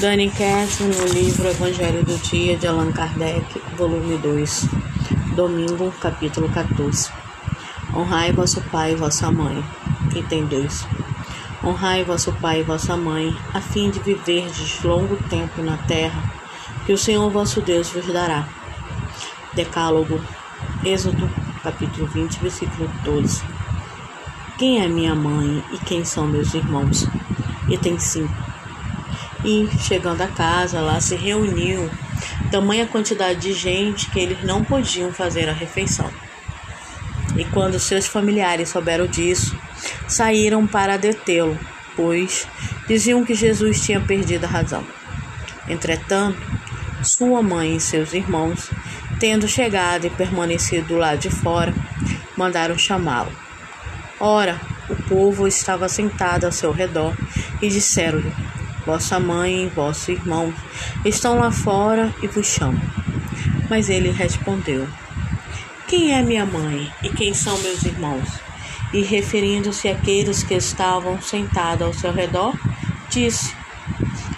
[0.00, 4.68] Dani Kess, no livro Evangelho do Dia de Allan Kardec, volume 2,
[5.34, 7.10] domingo, capítulo 14.
[7.92, 9.64] Honrai vosso pai e vossa mãe.
[10.14, 10.86] Item 2.
[11.64, 16.32] Honrai vosso pai e vossa mãe, a fim de viverdes longo tempo na terra,
[16.86, 18.46] que o Senhor vosso Deus vos dará.
[19.54, 20.20] Decálogo,
[20.84, 21.28] Êxodo,
[21.64, 23.42] capítulo 20, versículo 12.
[24.58, 27.04] Quem é minha mãe e quem são meus irmãos?
[27.68, 28.57] Item 5
[29.44, 31.90] e, chegando a casa, lá se reuniu
[32.50, 36.10] tamanha quantidade de gente que eles não podiam fazer a refeição.
[37.36, 39.56] E quando seus familiares souberam disso,
[40.08, 41.58] saíram para detê-lo,
[41.94, 42.48] pois
[42.86, 44.84] diziam que Jesus tinha perdido a razão.
[45.68, 46.40] Entretanto,
[47.02, 48.70] sua mãe e seus irmãos,
[49.20, 51.74] tendo chegado e permanecido do lado de fora,
[52.36, 53.30] mandaram chamá-lo.
[54.18, 57.14] Ora, o povo estava sentado ao seu redor
[57.60, 58.32] e disseram-lhe:
[58.88, 60.50] Vossa mãe e vosso irmão
[61.04, 62.80] estão lá fora e vos chamam.
[63.68, 64.88] Mas ele respondeu:
[65.86, 68.26] Quem é minha mãe e quem são meus irmãos?
[68.94, 72.58] E referindo-se àqueles que estavam sentados ao seu redor,
[73.10, 73.54] disse: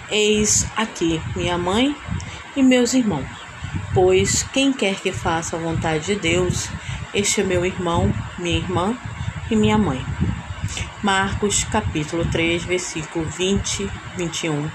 [0.09, 1.95] Eis aqui minha mãe
[2.53, 3.29] e meus irmãos.
[3.93, 6.67] Pois quem quer que faça a vontade de Deus,
[7.13, 8.97] este é meu irmão, minha irmã
[9.49, 10.05] e minha mãe.
[11.03, 14.69] Marcos capítulo 3, versículo 20, 21,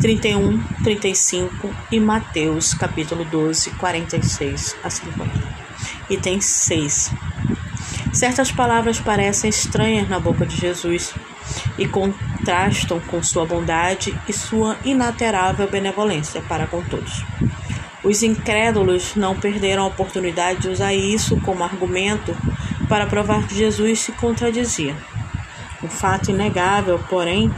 [0.00, 5.30] 31, 35 e Mateus capítulo 12, 46 a 50.
[6.08, 7.12] Item 6.
[8.10, 11.12] Certas palavras parecem estranhas na boca de Jesus
[11.76, 17.22] e contrastam com sua bondade e sua inaterável benevolência para com todos.
[18.02, 22.34] Os incrédulos não perderam a oportunidade de usar isso como argumento
[22.88, 24.96] para provar que Jesus se contradizia.
[25.82, 27.52] O fato inegável, porém,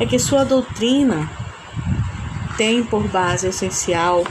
[0.00, 1.30] é que sua doutrina
[2.56, 4.24] tem por base essencial,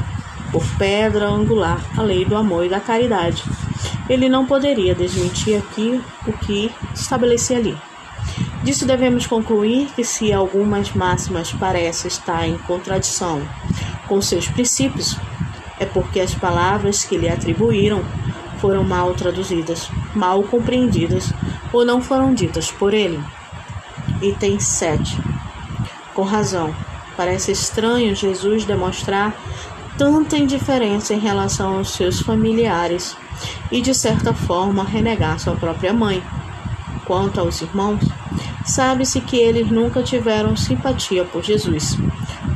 [0.51, 3.43] por pedra angular, a lei do amor e da caridade.
[4.09, 7.77] Ele não poderia desmentir aqui o que estabelecia ali.
[8.63, 13.41] Disso devemos concluir que, se algumas máximas parecem estar em contradição
[14.07, 15.17] com seus princípios,
[15.79, 18.03] é porque as palavras que lhe atribuíram
[18.59, 21.30] foram mal traduzidas, mal compreendidas
[21.73, 23.21] ou não foram ditas por ele.
[24.21, 25.17] Item 7.
[26.13, 26.75] Com razão,
[27.15, 29.33] parece estranho Jesus demonstrar
[29.97, 33.15] tanta indiferença em relação aos seus familiares
[33.71, 36.23] e, de certa forma, renegar sua própria mãe.
[37.05, 38.03] Quanto aos irmãos,
[38.65, 41.97] sabe-se que eles nunca tiveram simpatia por Jesus,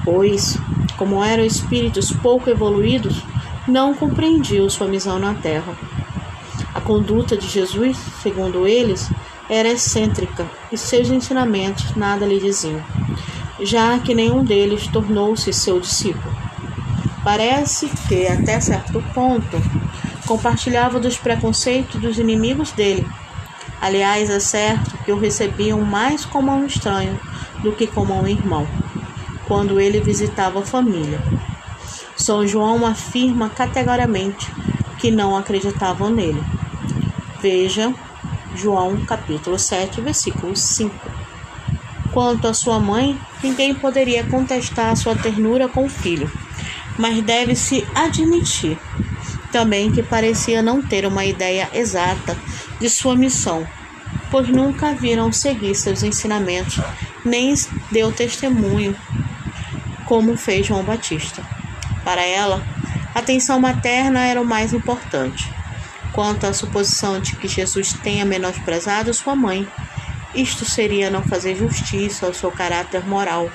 [0.03, 0.57] pois,
[0.97, 3.21] como eram espíritos pouco evoluídos,
[3.67, 5.73] não compreendiam sua missão na terra.
[6.85, 9.09] Conduta de Jesus, segundo eles,
[9.49, 12.79] era excêntrica e seus ensinamentos nada lhe diziam,
[13.59, 16.31] já que nenhum deles tornou-se seu discípulo.
[17.23, 19.59] Parece que, até certo ponto,
[20.27, 23.03] compartilhava dos preconceitos dos inimigos dele.
[23.81, 27.19] Aliás, é certo que o recebiam mais como um estranho
[27.63, 28.67] do que como um irmão,
[29.47, 31.19] quando ele visitava a família.
[32.15, 34.51] São João afirma categoricamente
[34.99, 36.43] que não acreditavam nele.
[37.41, 37.93] Veja
[38.55, 40.93] João capítulo 7, versículo 5.
[42.13, 46.31] Quanto à sua mãe, ninguém poderia contestar sua ternura com o filho,
[46.97, 48.77] mas deve-se admitir
[49.51, 52.37] também que parecia não ter uma ideia exata
[52.79, 53.65] de sua missão,
[54.29, 56.79] pois nunca viram seguir seus ensinamentos,
[57.23, 57.53] nem
[57.91, 58.95] deu testemunho,
[60.05, 61.41] como fez João Batista.
[62.03, 62.61] Para ela,
[63.13, 65.49] a atenção materna era o mais importante.
[66.15, 69.67] Quanto à suposição de que Jesus tenha menosprezado sua mãe,
[70.33, 73.49] isto seria não fazer justiça ao seu caráter moral.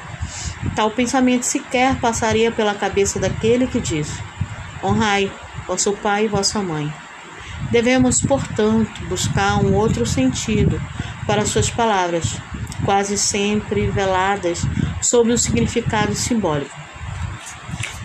[0.77, 4.13] Tal pensamento sequer passaria pela cabeça daquele que diz:
[4.83, 5.33] Honrai
[5.67, 6.93] vosso pai e vossa mãe.
[7.71, 10.79] Devemos, portanto, buscar um outro sentido
[11.27, 12.37] para suas palavras,
[12.85, 14.61] quase sempre veladas
[15.01, 16.79] sob um significado simbólico.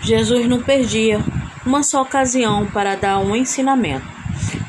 [0.02, 1.22] Jesus não perdia
[1.66, 4.15] uma só ocasião para dar um ensinamento.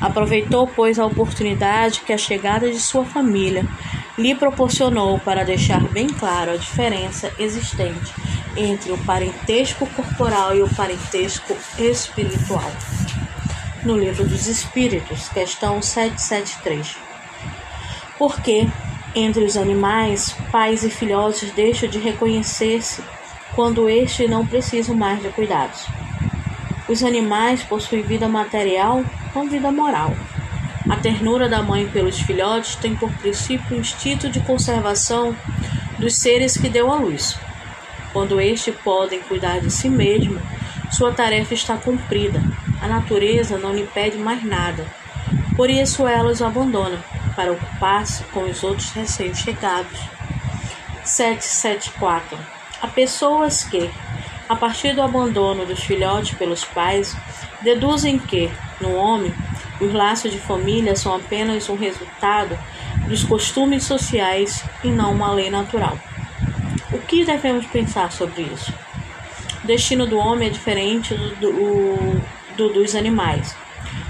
[0.00, 3.66] Aproveitou, pois, a oportunidade que a chegada de sua família
[4.16, 8.12] lhe proporcionou para deixar bem claro a diferença existente
[8.56, 12.70] entre o parentesco corporal e o parentesco espiritual.
[13.84, 16.96] No Livro dos Espíritos, questão 773.
[18.18, 18.66] Porque
[19.14, 23.02] entre os animais, pais e filhotes deixam de reconhecer-se
[23.54, 25.86] quando estes não precisam mais de cuidados.
[26.88, 29.04] Os animais possuem vida material
[29.34, 30.16] com vida moral.
[30.88, 35.36] A ternura da mãe pelos filhotes tem por princípio o instinto de conservação
[35.98, 37.38] dos seres que deu à luz.
[38.12, 40.40] Quando estes podem cuidar de si mesmo,
[40.90, 42.42] sua tarefa está cumprida.
[42.80, 44.86] A natureza não lhe pede mais nada.
[45.56, 47.04] Por isso ela os abandona
[47.36, 50.00] para ocupar-se com os outros recém-chegados.
[51.04, 52.38] 774.
[52.80, 53.90] Há pessoas que,
[54.48, 57.16] a partir do abandono dos filhotes pelos pais,
[57.62, 58.50] deduzem que,
[58.80, 59.34] no homem,
[59.80, 62.58] os laços de família são apenas um resultado
[63.06, 65.98] dos costumes sociais e não uma lei natural.
[66.92, 68.72] O que devemos pensar sobre isso?
[69.62, 72.22] O destino do homem é diferente do, do,
[72.56, 73.54] do dos animais.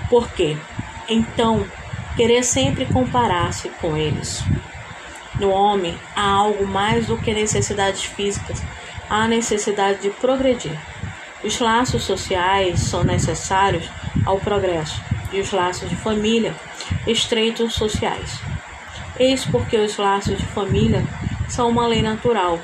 [0.09, 0.57] Por quê?
[1.09, 1.67] Então,
[2.17, 4.43] querer sempre comparar-se com eles.
[5.39, 8.63] No homem há algo mais do que necessidades físicas,
[9.09, 10.79] há necessidade de progredir.
[11.43, 13.89] Os laços sociais são necessários
[14.27, 15.01] ao progresso
[15.33, 16.55] e os laços de família
[17.07, 18.41] estreitos sociais.
[19.19, 21.05] Eis porque os laços de família
[21.49, 22.59] são uma lei natural.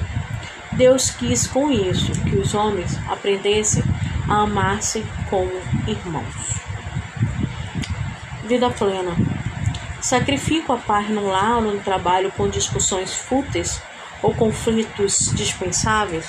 [0.73, 3.83] Deus quis com isso que os homens aprendessem
[4.29, 5.53] a amar-se como
[5.87, 6.55] irmãos.
[8.45, 9.17] Vida plena.
[10.01, 13.81] Sacrifico a paz no lar no trabalho com discussões fúteis
[14.25, 16.27] ou conflitos dispensáveis?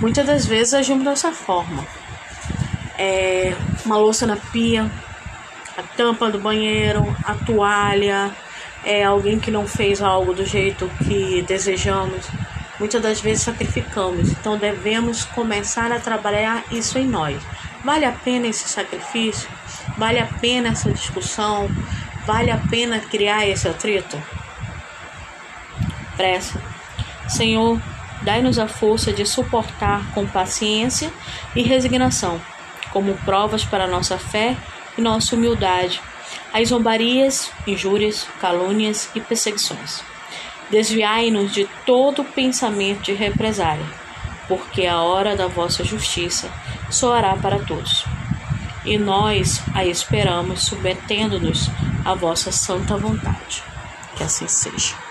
[0.00, 1.86] Muitas das vezes agimos dessa forma.
[2.98, 3.54] É
[3.86, 4.90] uma louça na pia,
[5.76, 8.32] a tampa do banheiro, a toalha,
[8.84, 12.26] é alguém que não fez algo do jeito que desejamos.
[12.80, 17.40] Muitas das vezes sacrificamos, então devemos começar a trabalhar isso em nós.
[17.84, 19.48] Vale a pena esse sacrifício?
[19.96, 21.68] Vale a pena essa discussão?
[22.26, 24.20] Vale a pena criar esse atrito?
[26.16, 26.77] Pressa.
[27.28, 27.80] Senhor,
[28.22, 31.12] dai-nos a força de suportar com paciência
[31.54, 32.40] e resignação,
[32.92, 34.56] como provas para nossa fé
[34.96, 36.00] e nossa humildade,
[36.52, 40.02] as zombarias, injúrias, calúnias e perseguições.
[40.70, 43.86] Desviai-nos de todo pensamento de represália,
[44.46, 46.50] porque a hora da vossa justiça
[46.90, 48.04] soará para todos
[48.88, 51.70] e nós a esperamos, submetendo-nos
[52.04, 53.62] à vossa santa vontade.
[54.16, 55.07] Que assim seja.